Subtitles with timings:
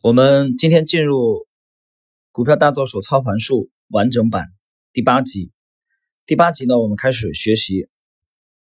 [0.00, 1.16] 我们今天进入
[2.30, 4.46] 《股票大作手操盘术》完整版
[4.92, 5.50] 第八集。
[6.24, 7.88] 第八集呢，我们开始学习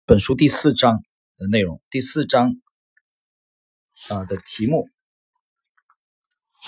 [0.06, 1.04] 本书第四章
[1.38, 1.82] 的内容。
[1.90, 2.62] 第四章
[4.12, 4.88] 啊的题目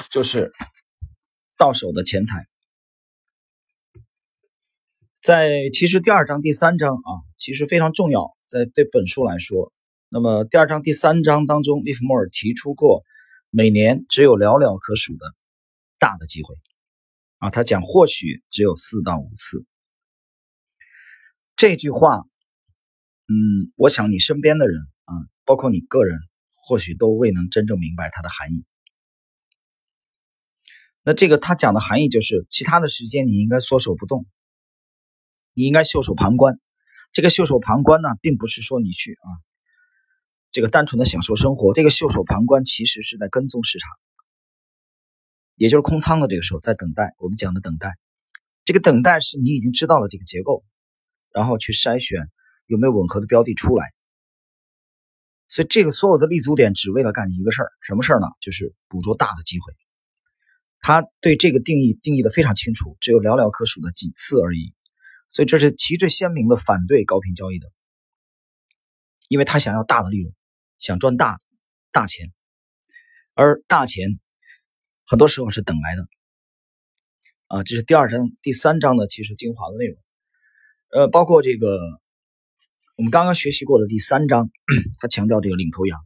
[0.09, 0.51] 就是
[1.59, 2.47] 到手的钱财。
[5.21, 9.71] 在其实第二章、第三章啊，其实非常重要，在对本书来说。
[10.09, 13.03] 那么第二章、第三章当中，利弗莫尔提出过。
[13.57, 15.33] 每年只有寥寥可数的
[15.97, 16.57] 大的机会
[17.37, 19.65] 啊，他讲或许只有四到五次。
[21.55, 22.17] 这句话，
[23.29, 25.13] 嗯，我想你身边的人啊，
[25.45, 26.19] 包括你个人，
[26.51, 28.65] 或许都未能真正明白它的含义。
[31.03, 34.25] 那这个他讲的含义就是，其他的时间你应该缩手不动，
[35.53, 36.59] 你应该袖手旁观。
[37.13, 39.31] 这个袖手旁观呢，并不是说你去啊。
[40.55, 43.89] 这个单纯的享受生活，这个袖手旁观其实是在跟踪市场，
[45.55, 47.13] 也就是空仓的这个时候在等待。
[47.17, 47.97] 我们讲的等待，
[48.63, 50.63] 这个等待是你已经知道了这个结构，
[51.33, 52.31] 然后去筛选
[52.67, 53.85] 有没有吻合的标的出来。
[55.49, 58.27] 所以这个所有的立足点只为了干一个事儿，什么事儿呢？
[58.39, 59.73] 就是捕捉大的机会。
[60.79, 64.73] 他对这个定义定义的非常清楚，只有寥寥可数的几次而已。
[65.29, 67.69] 所以这是旗帜鲜明的反对高频交易的，
[69.27, 70.33] 因为他想要大的利润。
[70.77, 71.41] 想赚大
[71.91, 72.31] 大钱，
[73.33, 74.19] 而大钱
[75.05, 76.07] 很多时候是等来的
[77.47, 77.63] 啊！
[77.63, 79.97] 这是第二章、第三章的其实精华的内容。
[80.91, 81.67] 呃，包括这个
[82.97, 84.49] 我们刚刚学习过的第三章，
[84.99, 85.99] 他强调这个领头羊。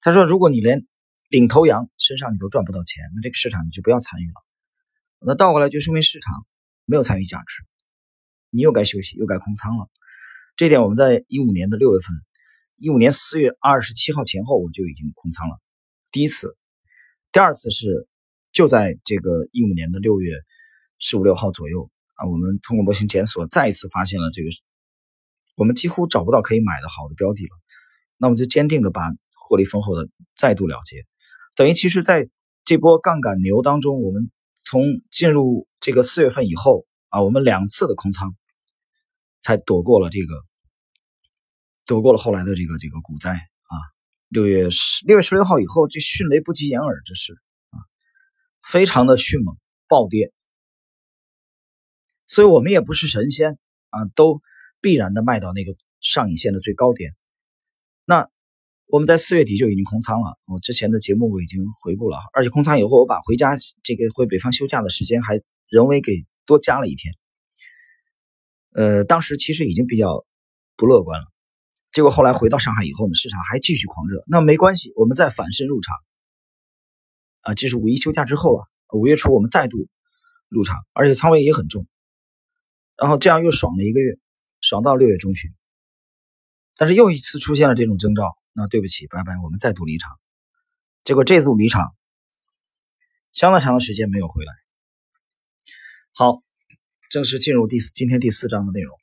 [0.00, 0.86] 他说，如果你连
[1.28, 4.34] 领头羊身上你都赚不到钱，那这个市场你就不要参与了。
[5.20, 6.46] 那倒过来就说明市场
[6.84, 7.64] 没有参与价值，
[8.50, 9.88] 你又该休息又该空仓了。
[10.56, 12.16] 这点我们在一五年的六月份。
[12.78, 15.58] 一五年四月二十七号前后，我就已经空仓了。
[16.12, 16.58] 第一次，
[17.32, 18.06] 第二次是
[18.52, 20.34] 就在这个一五年的六月
[20.98, 24.50] 十五六号左右啊，我们通过模型检索，再一次发现了这个
[25.56, 27.50] 我们几乎找不到可以买的好的标的了。
[28.18, 31.06] 那我们就坚定的把获利丰厚的再度了结，
[31.54, 32.28] 等于其实在
[32.66, 34.30] 这波杠杆牛当中，我们
[34.66, 38.36] 从进入这个四月份以后啊，我们两次的空仓
[39.40, 40.45] 才躲过了这个。
[41.86, 43.74] 躲过了后来的这个这个股灾啊，
[44.28, 47.32] 六月十六月十六号以后，这迅雷不及掩耳，之势
[47.70, 47.78] 啊，
[48.62, 49.56] 非常的迅猛
[49.88, 50.32] 暴跌。
[52.26, 53.56] 所以我们也不是神仙
[53.90, 54.42] 啊，都
[54.80, 57.14] 必然的卖到那个上影线的最高点。
[58.04, 58.28] 那
[58.86, 67.14] 我们在四月底就已经空仓了，我之前的节目我已经回顾了，而且空仓以后，我把回家这个回北方休假的时间还人为给多加了一天。
[68.72, 70.26] 呃，当时其实已经比较
[70.76, 71.26] 不乐观了。
[71.96, 74.22] 结果后来回到上海以后呢，市场还继续狂热。
[74.26, 75.96] 那没关系，我们再反身入场。
[77.40, 78.68] 啊，这是五一休假之后了。
[78.92, 79.78] 五月初我们再度
[80.50, 81.86] 入场，而且仓位也很重。
[82.98, 84.18] 然后这样又爽了一个月，
[84.60, 85.50] 爽到六月中旬。
[86.76, 90.12] 但是又一次出现了这种征兆，那对不起，拜拜，我们再度离场。
[91.02, 91.96] 结果这次离场，
[93.32, 94.52] 相当长的时间没有回来。
[96.12, 96.42] 好，
[97.08, 98.94] 正式进入第四今天第四章的内容。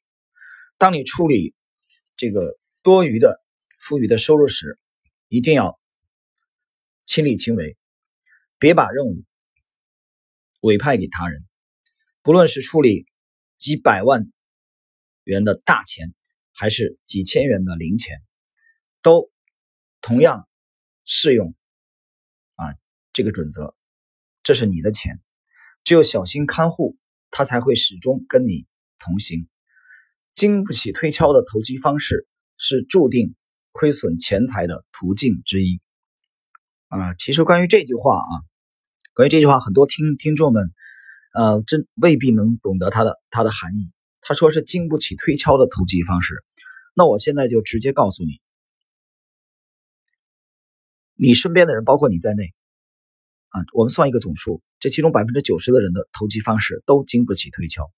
[0.77, 1.55] 当你处理
[2.15, 2.55] 这个。
[2.83, 3.41] 多余的、
[3.79, 4.77] 富余的收入时，
[5.29, 5.79] 一定要
[7.05, 7.77] 亲力亲为，
[8.59, 9.23] 别把任务
[10.59, 11.45] 委派给他人。
[12.21, 13.07] 不论是处理
[13.57, 14.29] 几百万
[15.23, 16.13] 元的大钱，
[16.51, 18.21] 还是几千元的零钱，
[19.01, 19.31] 都
[20.01, 20.45] 同样
[21.05, 21.55] 适用
[22.55, 22.75] 啊
[23.13, 23.77] 这个准则。
[24.43, 25.21] 这是你的钱，
[25.85, 26.97] 只有小心看护，
[27.31, 28.67] 他才会始终跟你
[28.99, 29.47] 同行。
[30.35, 32.27] 经不起推敲的投机方式。
[32.65, 33.35] 是注定
[33.73, 35.81] 亏损钱财的途径之一
[36.87, 37.13] 啊！
[37.15, 38.33] 其实关于这句话啊，
[39.13, 40.71] 关于这句话，很多听听众们，
[41.33, 43.91] 呃，真未必能懂得它的它的含义。
[44.21, 46.41] 他说是经不起推敲的投机方式。
[46.95, 48.39] 那我现在就直接告诉你，
[51.15, 52.53] 你身边的人，包括你在内
[53.49, 57.91] 啊，我们算一个总数，这其中百分之九十的人的投机方式都经不起推敲。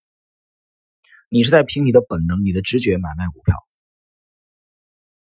[1.29, 3.55] 你是在凭你的本能、你的直觉买卖股票。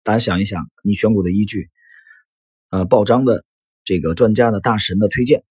[0.08, 1.68] 大家想一想，你选股的依据，
[2.70, 3.44] 呃，报章的
[3.84, 5.44] 这个专家的大神的推荐，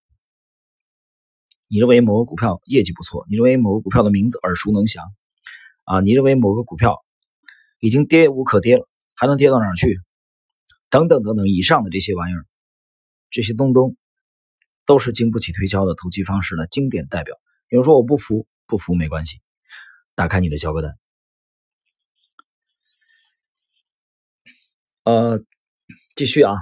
[1.67, 5.05] 你认为某个股票业绩不错，你认为某个股票的名字耳熟能详，
[5.83, 7.05] 啊，你认为某个股票
[7.79, 9.99] 已经跌无可跌了，还能跌到哪儿去？
[10.89, 12.43] 等等等等，以上的这些玩意儿，
[13.29, 13.95] 这些东东，
[14.87, 17.35] 都是经不起推敲的投机方式的经典代表。
[17.69, 19.37] 有人说我不服，不服没关系，
[20.15, 20.97] 打开你的交割单。
[25.07, 25.41] 呃，
[26.17, 26.53] 继续啊，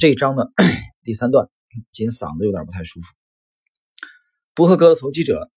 [0.00, 0.42] 这一章呢，
[1.04, 1.48] 第三段
[1.92, 3.14] 今天嗓子有点不太舒服。
[4.54, 5.52] 不合格的投机者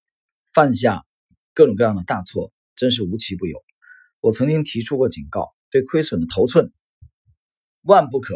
[0.54, 1.08] 犯下
[1.56, 3.64] 各种各样的大错，真是无奇不有。
[4.20, 6.72] 我曾经提出过警告，对亏损的头寸，
[7.82, 8.36] 万不可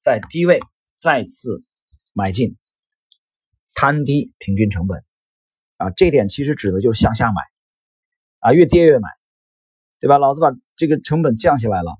[0.00, 0.58] 在低位
[0.96, 1.62] 再次
[2.12, 2.56] 买进，
[3.72, 5.04] 摊低平均成本。
[5.76, 7.40] 啊，这点其实指的就是向下买，
[8.40, 9.08] 啊，越跌越买，
[10.00, 10.18] 对吧？
[10.18, 11.96] 老子把这个成本降下来了。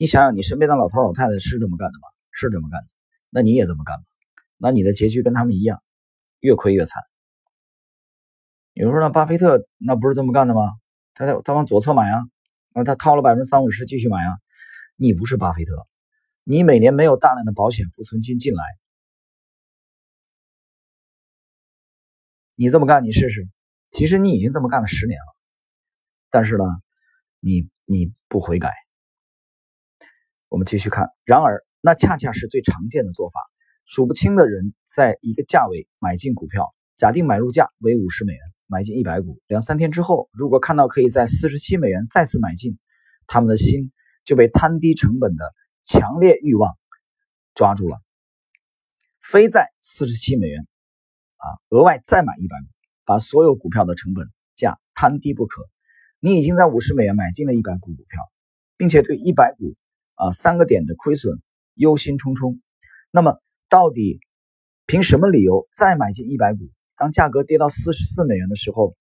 [0.00, 2.08] 你想想，你身边的老头老太太是这么干的吗？
[2.32, 2.86] 是这么干的，
[3.28, 4.04] 那你也这么干吧？
[4.56, 5.82] 那你的结局跟他们一样，
[6.38, 7.02] 越亏越惨。
[8.72, 10.72] 有人说，那巴菲特那不是这么干的吗？
[11.12, 12.22] 他他他往左侧买啊，
[12.72, 14.38] 啊，他掏了百分之三五十继续买啊。
[14.96, 15.86] 你不是巴菲特，
[16.44, 18.64] 你每年没有大量的保险付存金进来，
[22.54, 23.46] 你这么干，你试试。
[23.90, 25.36] 其实你已经这么干了十年了，
[26.30, 26.64] 但是呢，
[27.38, 28.72] 你你不悔改。
[30.50, 33.40] 我们继续看，然而那恰恰是最常见的做法。
[33.86, 39.40] 数不清的人在一个价位买进股票，假定买入价为五十美元，买进一百股。
[39.46, 42.78] 两三天之后，如果看到可以在四十七美元再次买进，
[43.28, 43.92] 他们的心
[44.24, 45.54] 就被摊低成本的
[45.84, 46.76] 强烈欲望
[47.54, 48.00] 抓住了，
[49.22, 50.66] 非在四十七美元
[51.36, 52.66] 啊额外再买一百股，
[53.04, 54.26] 把所有股票的成本
[54.56, 55.62] 价摊低不可。
[56.18, 58.20] 你已经在五十美元买进了一百股股票，
[58.76, 59.76] 并且对一百股。
[60.20, 61.40] 啊，三个点的亏损，
[61.72, 62.60] 忧心忡忡。
[63.10, 63.40] 那么，
[63.70, 64.20] 到底
[64.84, 66.70] 凭什么理由再买进一百股？
[66.98, 68.94] 当价格跌到四十四美元的时候，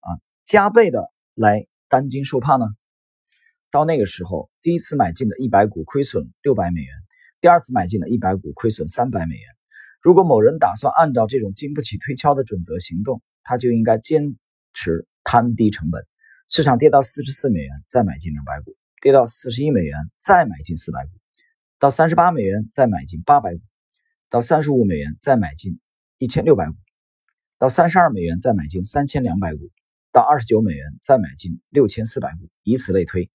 [0.00, 2.66] 啊，加倍的来担惊受怕呢？
[3.70, 6.92] 到那个时候，第一次买进的一百股亏损六百美元，
[7.40, 9.44] 第二次买进的一百股亏损三百美元。
[10.02, 14.36] 如果某人打算按照这种经不起推敲的准则行动，他就应该坚
[14.74, 16.04] 持摊低成本。
[16.48, 18.74] 市场跌到四十四美元，再买进两百股。
[19.00, 21.10] 跌到四十一美元，再买进四百股；
[21.78, 23.60] 到三十八美元，再买进八百股；
[24.28, 25.80] 到三十五美元，再买进
[26.18, 26.74] 一千六百股；
[27.58, 29.70] 到三十二美元，再买进三千两百股；
[30.12, 33.30] 到二十九美元，再买进六千四百股，以此类推。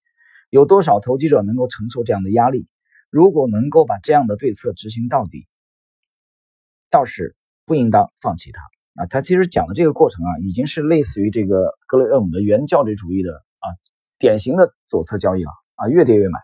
[0.50, 2.68] 有多少投机者能够承受这样的压力？
[3.10, 5.48] 如果能够把这样的对策执行到底，
[6.90, 7.36] 倒是
[7.66, 8.62] 不应当放弃它。
[8.96, 13.66] 啊，他其实讲的这个过程啊，已经是类似于这个格雷厄姆的原教旨主义的啊。
[14.20, 16.40] 典型的左侧交易了啊，越跌越买，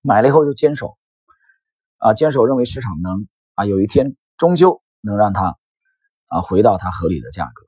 [0.00, 0.96] 买了以后就坚守
[1.98, 5.54] 啊，坚守认为市场能啊，有一天终究能让它
[6.28, 7.66] 啊回到它合理的价格。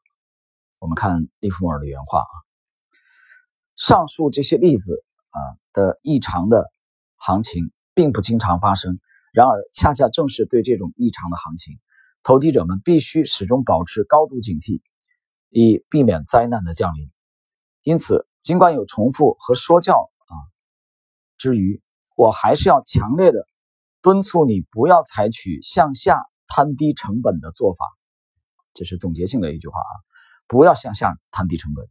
[0.78, 2.32] 我们看利弗莫尔的原话啊，
[3.76, 5.38] 上述这些例子啊
[5.74, 6.70] 的异常的
[7.16, 8.98] 行情并不经常发生，
[9.34, 11.78] 然而恰恰正是对这种异常的行情，
[12.22, 14.80] 投机者们必须始终保持高度警惕，
[15.50, 17.10] 以避免灾难的降临。
[17.82, 18.26] 因此。
[18.42, 20.32] 尽管有重复和说教啊
[21.36, 21.82] 之余，
[22.16, 23.46] 我还是要强烈的
[24.00, 27.84] 敦促你不要采取向下摊低成本的做法。
[28.74, 29.92] 这是总结性的一句话啊，
[30.46, 31.86] 不要向下摊低成本。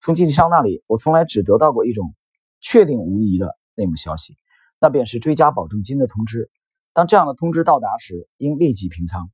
[0.00, 2.14] 从经纪商那里，我从来只得到过一种
[2.60, 4.36] 确定无疑的内幕消息，
[4.80, 6.50] 那便是追加保证金的通知。
[6.92, 9.30] 当这样的通知到达时，应立即平仓。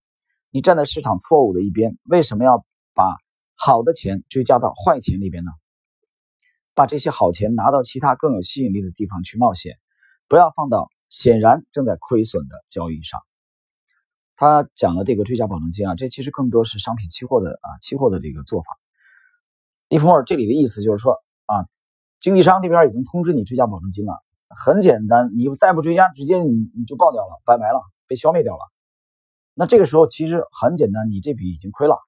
[0.50, 2.64] 你站在市场错误的一边，为什么要
[2.94, 3.16] 把
[3.54, 5.50] 好的钱追加到坏钱里边呢？
[6.80, 9.78] 把这些好钱拿到其他更有吸引力的地方去冒险，
[10.28, 13.20] 不要放到显然正在亏损的交易上。
[14.34, 18.78] 他讲的这个追加保证金啊，这其实更多是商品期货的啊，期货的这个做法。
[19.88, 21.68] 利弗莫尔这里的意思就是说啊，
[22.18, 24.14] 经纪商这边已经通知你追加保证金了，
[24.49, 28.62] 很简单，你再不追加，直接你你就爆掉了，拜拜了，被消灭掉了。
[29.52, 31.99] 那这个时候其实很简单，你这笔已经亏了，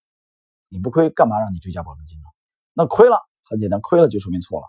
[0.71, 2.25] 你不亏干嘛让你追加保证金呢？
[2.73, 3.19] 那亏了。
[3.53, 4.67] 很简单，亏了就说明错了。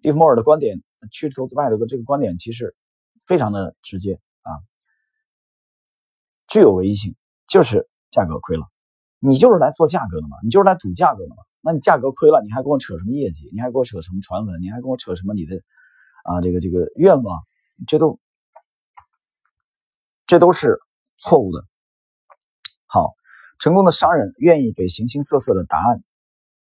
[0.00, 2.74] 利弗莫尔的观点，趋势投资的这个观点其实
[3.26, 4.50] 非常的直接啊，
[6.48, 7.14] 具有唯一性，
[7.46, 8.66] 就是价格亏了，
[9.18, 11.36] 你就是来做价格的嘛，你就是来赌价格的嘛。
[11.60, 13.50] 那你价格亏了，你还跟我扯什么业绩？
[13.52, 14.62] 你还跟我扯什么传闻？
[14.62, 15.56] 你还跟我扯什么你的
[16.24, 17.38] 啊这个这个愿望？
[17.86, 18.18] 这都
[20.26, 20.80] 这都是
[21.18, 21.62] 错误的。
[22.86, 23.12] 好，
[23.58, 26.02] 成功的商人愿意给形形色色的答案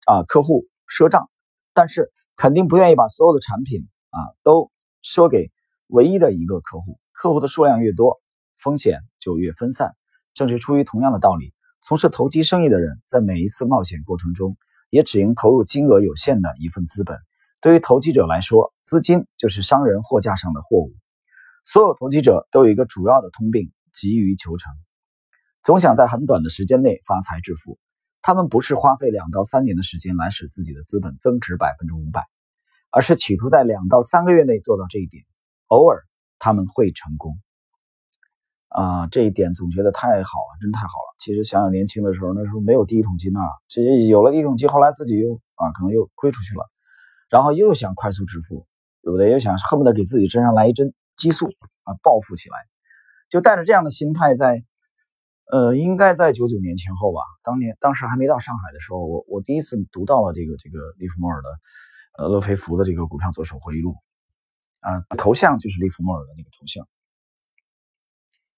[0.04, 0.66] 啊，客户。
[0.88, 1.30] 赊账，
[1.74, 4.70] 但是肯定不愿意把所有的产品啊都
[5.04, 5.50] 赊给
[5.86, 6.98] 唯一的一个客户。
[7.12, 8.20] 客户的数量越多，
[8.58, 9.94] 风险就越分散。
[10.34, 14.56] 正是出于同样的道理，从事投机生意的人在每一次冒险过程中，
[14.90, 17.18] 也只应投入金额有限的一份资本。
[17.60, 20.92] 对于投机者来说，资金就是商人货架上的货物。
[21.64, 24.72] 所有投机者都有一个主要的通病：急于求成，
[25.62, 27.78] 总想在很短的时间内发财致富。
[28.22, 32.24] 他们不是花费两到三年的时间来使自己的资本增值百分之五百，
[32.90, 35.24] 而是企图在两到三个月内做到这一点。
[35.66, 36.02] 偶尔
[36.38, 37.36] 他们会成功。
[38.68, 41.14] 啊，这一点总结的太好了，真太好了。
[41.18, 46.70] 其实想想年轻的时候，那时候没有第一桶金呐，这有了第一桶金，后来自己又啊可能又亏出去了，
[47.28, 48.66] 然后又想快速致富，
[49.02, 49.30] 对不对？
[49.30, 51.48] 又想恨不得给自己身上来一针激素
[51.82, 52.56] 啊，暴富起来，
[53.28, 54.64] 就带着这样的心态，在
[55.50, 57.20] 呃，应该在九九年前后吧。
[57.42, 61.48] 当年当时还没到上海的时候，我我第一次读到了这个这个利弗莫尔的
[62.18, 63.96] 呃勒菲弗的这个股票左手回忆录
[64.80, 66.86] 啊，头像就是利弗莫尔的那个头像。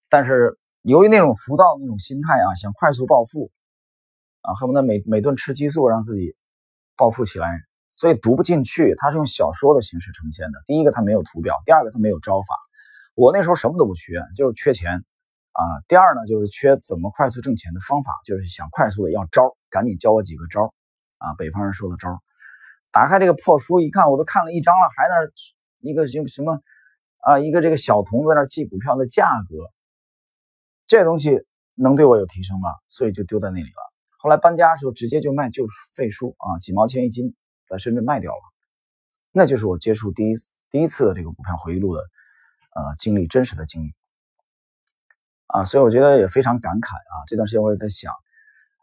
[0.09, 3.51] 但是由于那种浮躁那种心态啊，想快速暴富
[4.43, 6.37] 啊，恨不得每每顿吃激素让自己
[6.97, 7.49] 暴富起来，
[7.95, 8.95] 所以读不进去。
[8.99, 10.63] 它是用小说的形式呈现的。
[10.67, 12.55] 第一个，它没有图表；第二个，它没有招法。
[13.17, 15.05] 我那时候什么都不缺，就是缺钱
[15.55, 15.63] 啊。
[15.89, 20.75] 第二呢，就是缺怎么快速挣钱的方法，就是想快速的要招，赶紧教我几个招
[21.19, 21.35] 啊。
[21.39, 22.23] 北方人说的招。
[22.93, 25.15] 打开这个破书一看，我都看了一章了，还在
[25.81, 26.61] 那一个什什么
[27.19, 29.57] 啊，一个这个小童在那记股票的价格。
[30.87, 31.41] 这东西
[31.75, 32.69] 能对我有提升吗？
[32.87, 33.93] 所以就丢在那里了。
[34.19, 37.35] 后来搬家的时候，直接就卖旧废书啊，几毛钱一斤，
[37.69, 38.43] 在深圳卖掉了。
[39.33, 40.35] 那就是我接触第一
[40.71, 42.01] 第一次的这个股票回忆录的
[42.75, 43.93] 呃经历，真实的经历
[45.55, 45.65] 啊。
[45.65, 47.15] 所以我觉得也非常感慨啊。
[47.29, 48.13] 这段时间我也在想，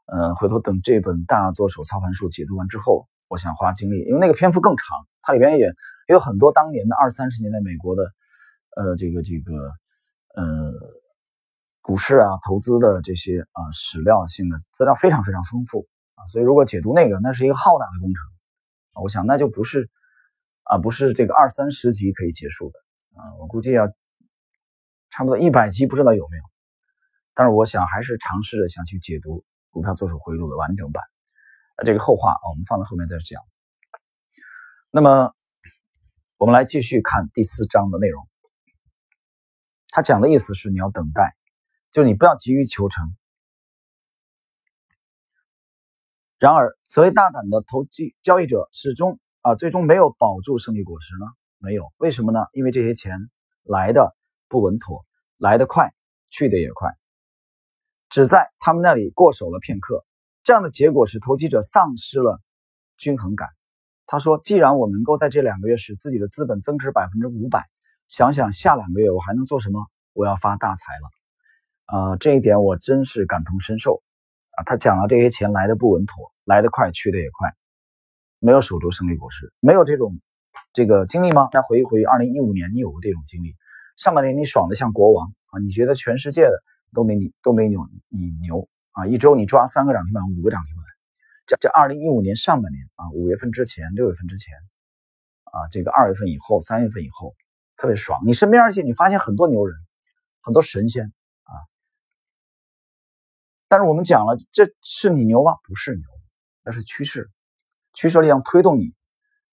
[0.07, 5.73] 呃，回头等这本《大作手操盘术》解读完之后，我想花精力，因为那个篇幅更长，它里边也也
[6.13, 8.03] 有很多当年的二三十年代美国的
[8.77, 9.53] 呃这个这个
[10.35, 10.73] 呃。
[11.83, 18.23] 股市啊，投资的这些啊史料性的资料非常非常丰富啊，所以如果解读那个，那是一个浩大的工程
[18.93, 19.89] 啊，我想那就不是
[20.61, 22.77] 啊，不是这个二三十集可以结束的
[23.19, 23.87] 啊，我估计要
[25.09, 26.43] 差不多一百集，不知道有没有。
[27.41, 29.39] 但是我想还是尝试着想去解读
[29.71, 31.03] 《股票做手回路》的完整版，
[31.83, 33.41] 这个后话啊，我们放到后面再讲。
[34.91, 35.33] 那么
[36.37, 38.27] 我们来继续看第四章的内容，
[39.87, 41.35] 他讲的意思是你要等待。
[41.89, 43.15] 就是你不要急于求成。
[46.37, 51.25] 然而，所谓大胆的投机交易者始终啊，最终没有保住胜利果实呢？
[51.57, 52.45] 没有，为什么呢？
[52.53, 53.17] 因为这些钱
[53.63, 54.15] 来的
[54.47, 55.07] 不稳妥，
[55.37, 55.91] 来得快，
[56.29, 56.95] 去的也快，
[58.11, 60.05] 只在他们那里过手了片刻。
[60.43, 62.39] 这样的结果使投机者丧失了
[62.97, 63.49] 均衡感。
[64.05, 67.65] 他说：“既然我能够在这两个月使自己的资本增值百分之五百，
[68.07, 69.87] 想想下两个月我还能做什么？
[70.13, 71.09] 我要发大财了。”
[71.85, 74.01] 啊，这一点我真是感同身受
[74.51, 74.63] 啊！
[74.63, 77.53] 他讲了这些钱来的不稳妥，来得快，去的也快，
[78.39, 80.19] 没有守住胜利果实，没有这种
[80.71, 81.49] 这个经历吗？
[81.51, 83.55] 再回忆回忆，二零一五年你有过这种经历？
[83.97, 86.53] 上半年你爽的像国王啊，你觉得全世界的
[86.93, 89.07] 都没你都没牛你牛啊！
[89.07, 90.85] 一周你抓三个涨停板，五个涨停板。
[91.47, 94.55] 这这二零一五年上半年啊，五月份之前、六月份之前
[95.43, 97.35] 啊，这个二月份以后、三月份以后
[97.77, 98.21] 特别爽。
[98.25, 99.75] 你身边而且你发现很多牛人，
[100.41, 101.05] 很多神仙
[101.43, 101.53] 啊。
[103.67, 105.53] 但是我们讲了，这是你牛吗？
[105.67, 106.03] 不是牛，
[106.63, 107.29] 那是趋势，
[107.93, 108.93] 趋势力量推动你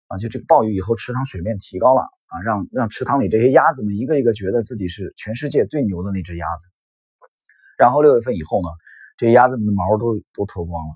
[0.08, 0.16] 啊！
[0.18, 6.66] 就这个暴雨以后，池塘水面提高了啊，让让池塘里这些鸭子们一个一个觉得自己是全世界最牛的那只鸭子。
[7.76, 8.68] 然后六月份以后呢，
[9.16, 10.94] 这鸭子们的毛都都脱光了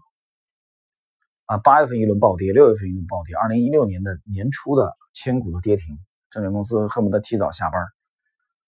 [1.47, 1.59] 啊！
[1.59, 5.99] 八月份一轮暴跌，六月份一轮暴跌，二零一六年的年初的千股的跌停，
[6.31, 7.83] 证券公司恨不得提早下班，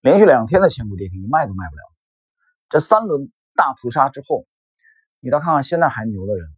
[0.01, 1.81] 连续两天的千股跌停，你卖都卖不了。
[2.69, 3.31] 这三轮。
[3.55, 4.47] 大屠杀之后，
[5.19, 6.49] 你再看看现在还牛的人，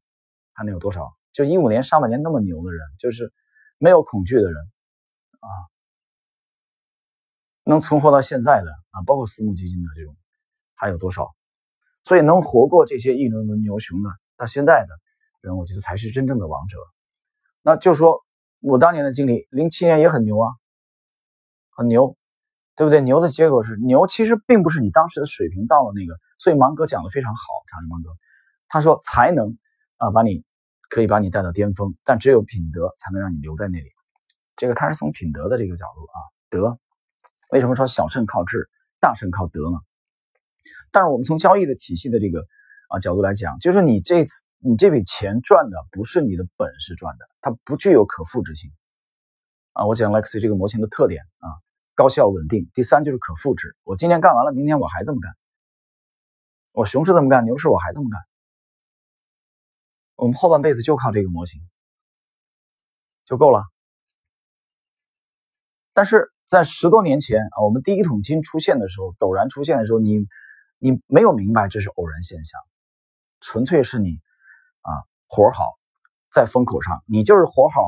[0.53, 1.12] 还能有多少？
[1.33, 3.33] 就一五年上半年那么牛的人，就是
[3.79, 4.55] 没有恐惧的人
[5.41, 5.50] 啊，
[7.65, 10.15] 能存活到现在的啊，包括私募基金的这种，
[10.74, 11.35] 还有多少？
[12.05, 14.88] 所以能活过这些一轮轮牛熊的，到现在的
[15.41, 16.77] 人，我觉得才是真正的王者。
[17.62, 18.24] 那就说
[18.62, 20.53] 我当年的经历，零七年也很牛啊，
[21.71, 22.15] 很牛。
[22.77, 23.00] 对不对？
[23.00, 28.09] 牛的结果是牛，其实并不是你当时的水平到了那个，所以芒格讲的非常好，长城芒格，
[28.67, 29.57] 他说才能
[29.95, 30.43] 啊把你
[30.89, 33.89] 可以把你带到巅峰，但只有品德才能让你留在那里。
[34.57, 36.19] 这个他是从品德的这个角度啊，
[36.50, 36.77] 德
[37.50, 38.69] 为什么说小胜靠智，
[39.00, 39.77] 大胜靠德呢？
[40.95, 42.39] 但是我们从交易的体系的这个
[42.87, 48.71] 啊角度来讲，就是你这次你这笔钱赚的不是你的本事赚的，它不具有可复制性
[49.73, 49.85] 啊。
[49.85, 51.51] 我讲 Lexi 这个模型的特点啊。
[51.95, 53.73] 高效稳定，第三就是可复制。
[53.83, 55.31] 我今天干完了，明天我还这么干。
[56.73, 58.19] 我熊市这么干，牛市我还这么干。
[60.15, 61.61] 我们后半辈子就靠这个模型
[63.23, 63.63] 就够了。
[65.93, 70.27] 但是在十多年前啊，我们第一桶金出现的时候，陡然出现的时候，你
[70.85, 72.61] 你没有明白这是偶然现象，
[73.39, 74.19] 纯粹是你
[74.81, 74.91] 啊
[75.25, 75.65] 活好，
[76.31, 77.81] 在风口上，你就是活好。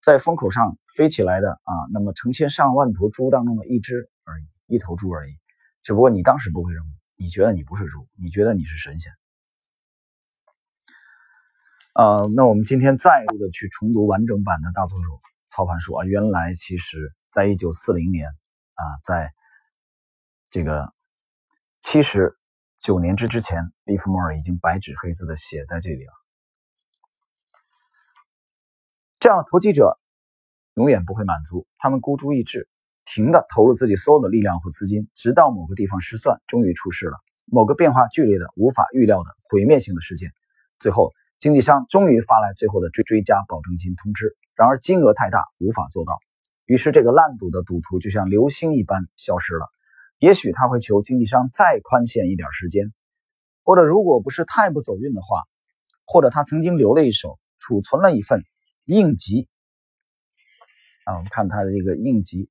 [0.00, 5.32] 在风口上飞起来的啊，那么成千上万头猪当中的一只而已，一头猪而已，
[5.82, 9.10] 只不过你当时不会认为，你觉得你不是猪，你觉得你是神仙。
[11.94, 19.32] 呃，那我们今天再度的去重读完整版的大作手操盘术啊，原来其实在一九四零年啊，在
[20.50, 20.93] 这个
[21.84, 22.34] 其实
[22.78, 26.12] 九年之之前，利弗莫尔已经白纸黑字的写在这里了。
[29.20, 30.00] 这样投机者
[30.76, 32.66] 永远不会满足，他们孤注一掷，
[33.04, 37.18] 停的投入自己所有的力量和资金，直到某个地方失算，终于出事了。
[37.44, 40.32] 某个变化剧烈的、无法预料的、毁灭性的事件，
[40.80, 44.34] 最后经纪商终于发来最后的追追加保证金通知。
[44.54, 46.18] 然而金额太大，无法做到，
[46.64, 49.70] 于是这个烂赌的赌徒就像流星一般消失了。
[50.24, 52.94] 也许他会求经纪商再宽限一点时间，
[53.62, 55.42] 或者如果不是太不走运的话，
[56.06, 58.42] 或者他曾经留了一手，储存了一份。
[58.86, 59.48] 应急
[61.04, 62.48] 啊，我们看他的这个应急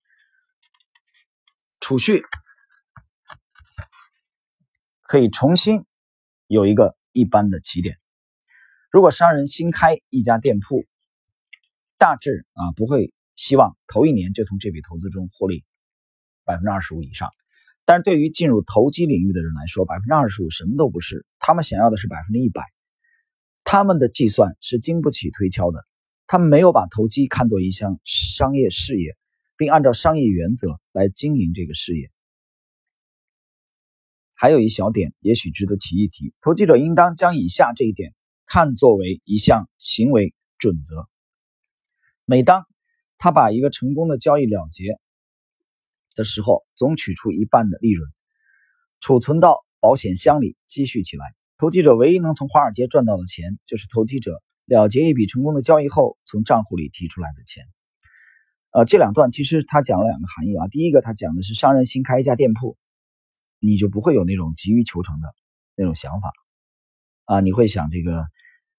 [1.80, 2.22] 储蓄，
[5.02, 5.84] 可以重新
[6.46, 7.98] 有一个一般的起点。
[8.92, 10.86] 如果商人新开一家店铺，
[11.98, 15.66] 大致啊不会希望头一年就从这笔投资中获利
[16.44, 17.32] 百分之二十五以上。
[17.86, 22.64] 但是对于进入投机领域的人来说，百分之二十五什么都不是，他们想要的是百分之一百。
[23.64, 25.86] 他们的计算是经不起推敲的。
[26.26, 29.18] 他们没有把投机看作一项商业事业，
[29.58, 32.10] 并按照商业原则来经营这个事业。
[34.36, 38.14] 还有一小点，也许值得提一提：投机者应当将以下这一点
[38.46, 41.08] 看作为一项行为准则。
[42.26, 42.66] 每当
[43.18, 44.86] 他把一个成功的交易了结
[46.16, 48.10] 的时候，总取出一半的利润，
[49.00, 51.26] 储存到保险箱里积蓄起来。
[51.58, 54.42] 投机者唯一能从华尔街赚到的钱，就是投机者。
[54.66, 57.66] 了结一笔成功的交易后，从账户里提出来的钱。
[58.72, 60.68] 呃，这两段其实他讲了两个含义啊。
[60.70, 62.78] 第一个，他讲的是商人新开一家店铺，
[63.60, 65.28] 你就不会有那种急于求成的
[65.76, 66.32] 那种想法
[67.26, 67.42] 啊。
[67.42, 68.26] 你会想这个，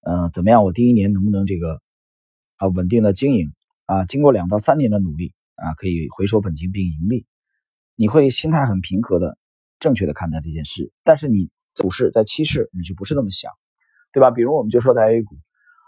[0.01, 0.65] 呃，怎么样？
[0.65, 1.83] 我第一年能不能这个
[2.57, 3.53] 啊稳定的经营
[3.85, 4.07] 啊？
[4.07, 7.27] 经过两到三年的努力啊，可以回收本金并盈利。
[7.97, 9.39] 你会心态很平和的、
[9.79, 10.93] 正确的看待这件事。
[11.05, 13.53] 但是你股市在期市，你就不是那么想，
[14.13, 14.31] 对吧？
[14.31, 15.37] 比如我们就说在 A 股。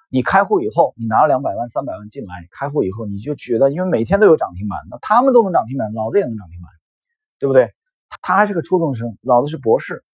[0.08, 6.70] 你开户以后，你拿了两百万、三百万进来，开户以后你就觉得，因为每天都有涨停板，那他们都能涨停板，老子也能涨停板，
[7.40, 7.74] 对不对？
[8.22, 10.04] 他还是个初中生，老子是博士。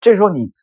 [0.00, 0.54] 这时候你，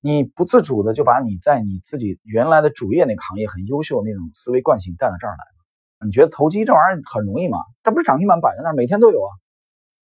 [0.00, 5.55] 你不自主的就把你在你自己原来的主业那个行业很优秀那种思维惯性带到这儿来。
[6.04, 7.58] 你觉得投机这玩意儿很容易吗？
[7.82, 9.30] 它不是涨停板摆在那儿，每天都有啊，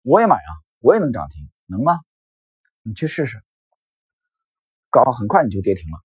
[0.03, 2.01] 我也买啊，我也能涨停，能吗？
[2.83, 3.43] 你去试试，
[4.91, 5.99] 搞很快你就跌停了。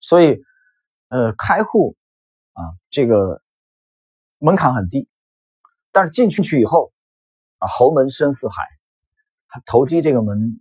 [0.00, 0.42] 所以，
[1.08, 1.96] 呃，开户
[2.54, 3.40] 啊，这个
[4.38, 5.08] 门槛很低，
[5.92, 6.92] 但是进去去以后
[7.58, 8.54] 啊，侯门深似海，
[9.64, 10.60] 投机这个门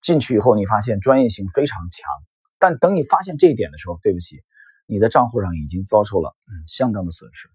[0.00, 2.10] 进去以后，你发现专业性非常强，
[2.58, 4.42] 但等你发现这一点的时候，对不起，
[4.90, 7.48] 你的账户上已经遭受了嗯相当的损失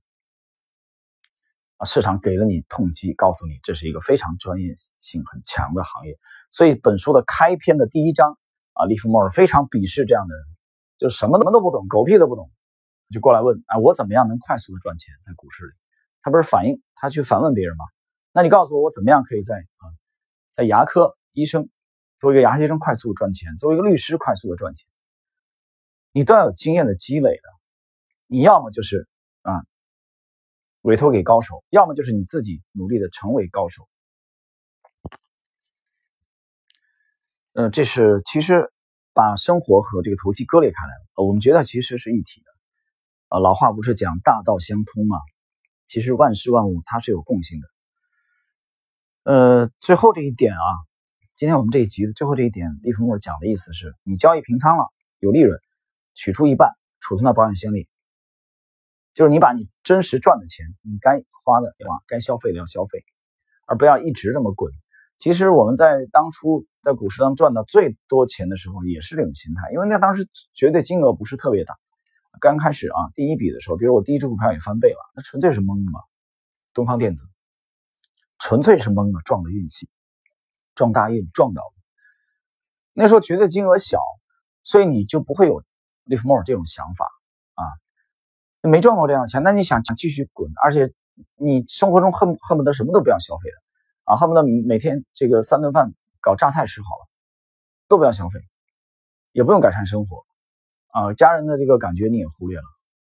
[1.78, 6.18] 啊，市场给了你痛击，告诉你这是一个非常专业性很强的行业，
[6.52, 8.38] 所以本书的开篇的第一章。
[8.78, 10.44] 啊，利弗莫尔非常鄙视这样的人，
[10.98, 12.52] 就什么什么都不懂，狗屁都不懂，
[13.10, 15.72] 就过来问啊，我怎么样能快速的赚钱在股市里？
[16.22, 17.86] 他不是反映他去反问别人吗？
[18.34, 19.84] 那你告诉我，我怎么样可以在啊，
[20.52, 21.70] 在牙科医生
[22.18, 24.86] 作为一个牙医生快速赚钱，作为一个律师快速的赚钱？
[26.16, 27.44] 你都要有经验的积累的，
[28.28, 29.06] 你要么就是
[29.42, 29.52] 啊，
[30.80, 33.86] 委托给高手，要么就是你自己努力的成为高手。
[37.52, 38.72] 呃，这是其实
[39.12, 41.26] 把生活和这个投机割裂开来了。
[41.26, 42.50] 我们觉得其实是一体的。
[43.28, 45.18] 啊，老话不是讲大道相通吗？
[45.86, 47.68] 其实万事万物它是有共性的。
[49.34, 50.64] 呃，最后这一点啊，
[51.36, 54.88] 今天我们这一集的最后这一点，利弗莫尔讲的意思是你交易平仓了，
[55.20, 55.60] 有利润，
[56.16, 57.88] 取出一半储存到保险箱里，
[59.14, 63.06] 就是你把你真实赚的钱，你该花的对吧该消费的要消费，
[63.68, 64.74] 而不要一直这么滚。
[65.18, 71.78] 其实我们在当初在股市上赚到最多钱的时候，也是这种心态，因为那当时绝对金额不是特别大。
[72.42, 76.02] 刚开始啊，第一笔的时候，比如我第一只股票也翻倍了，那纯粹是懵嘛。
[76.74, 77.24] 东方电子，
[78.40, 79.88] 纯粹是懵的，撞的运气，
[80.76, 81.74] 撞大运撞到了。
[82.92, 84.02] 那时候绝对金额小，
[84.64, 85.64] 所以你就不会有
[86.06, 87.06] 利弗莫尔这种想法
[87.56, 87.64] 啊。
[88.70, 90.92] 没赚过这样的钱，那你想想继续滚，而且
[91.36, 93.58] 你生活中恨恨不得什么都不要消费的。
[94.06, 97.08] 啊，恨不得每天这个三顿饭搞榨菜吃好了，
[97.88, 98.40] 都不要消费，
[99.32, 100.24] 也不用改善生活，
[100.90, 102.64] 啊，家人的这个感觉你也忽略了。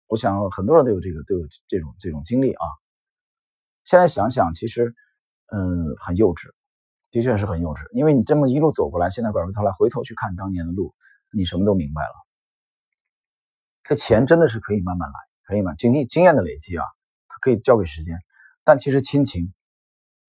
[0.06, 2.64] 我想很多人都有这个都有这种这种经历啊。
[3.84, 4.94] 现在想想，其实，
[5.46, 6.50] 嗯，很幼稚，
[7.10, 7.90] 的确是很幼稚。
[7.92, 10.94] 因为你这么一路走过来，现在拐回头来，回头去看当年的路，
[11.32, 12.14] 你什么都明白了。
[13.84, 15.14] 这钱真的是可以慢慢来，
[15.44, 15.74] 可以吗？
[15.74, 16.84] 经历经验的累积啊，
[17.28, 18.18] 它可以交给时间。
[18.64, 19.52] 但其实亲情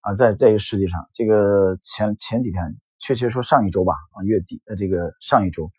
[0.01, 5.71] 啊，在这个世界上，这个前前几天，确切说上一周吧，啊，月底呃，这个上一周，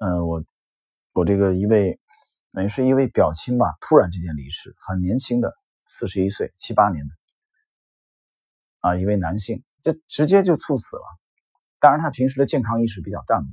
[0.00, 0.44] 嗯，我
[1.12, 1.98] 我这个一位
[2.52, 5.52] 等于是一位表亲吧，突然之间离世，很年轻的。
[5.84, 7.10] 四十一岁，七八年的
[8.80, 11.02] 啊，一位男性，这直接就猝死了。
[11.80, 13.50] 当然，他平时的健康意识比较淡漠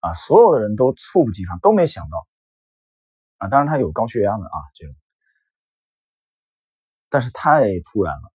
[0.00, 2.26] 啊，所有的人都猝不及防，都没想到
[3.38, 3.48] 啊。
[3.48, 4.94] 当然，他有高血压的啊，这个，
[7.08, 8.32] 但是太突然了。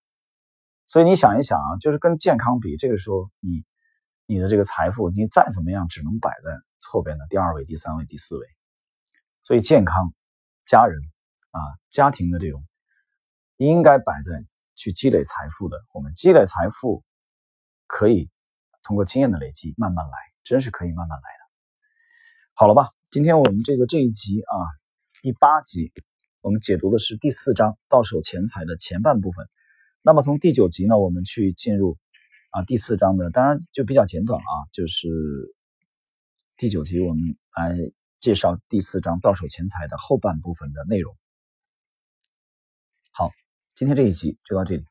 [0.88, 3.66] 所以你想一想啊，就是跟健康比，这个时候你
[4.26, 6.52] 你的这个财富，你再怎么样，只能摆在
[6.90, 8.48] 后边的第二位、第三位、第四位。
[9.44, 10.14] 所以，健康、
[10.66, 11.00] 家人。
[11.54, 12.66] 啊，家庭的这种
[13.58, 15.78] 应该摆在去积累财富的。
[15.94, 17.04] 我们积累财富
[17.86, 18.28] 可以
[18.82, 21.43] 通过经验的累积慢慢来，真是可以慢慢来的。
[22.56, 24.54] 好了吧，今天我们这个这一集啊，
[25.24, 25.92] 第八集，
[26.40, 29.50] 我们解读的是第四章到手钱财的前半部分。
[30.04, 31.98] 那么从第九集呢，我们去进入
[32.52, 35.10] 啊第四章的，当然就比较简短了啊，就是
[36.56, 37.76] 第九集我们来
[38.20, 41.18] 介绍第四章到手钱财的后半部分的内容。
[43.10, 43.32] 好，
[43.74, 44.86] 今天这一集就到这里。